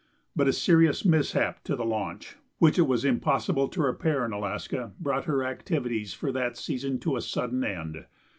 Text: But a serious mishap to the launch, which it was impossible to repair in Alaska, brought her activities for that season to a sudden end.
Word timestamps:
But 0.35 0.47
a 0.47 0.51
serious 0.53 1.05
mishap 1.05 1.63
to 1.65 1.75
the 1.75 1.85
launch, 1.85 2.35
which 2.57 2.79
it 2.79 2.87
was 2.87 3.05
impossible 3.05 3.67
to 3.67 3.83
repair 3.83 4.25
in 4.25 4.31
Alaska, 4.33 4.93
brought 4.99 5.25
her 5.25 5.43
activities 5.43 6.11
for 6.11 6.31
that 6.31 6.57
season 6.57 6.97
to 7.01 7.17
a 7.17 7.21
sudden 7.21 7.63
end. 7.63 8.03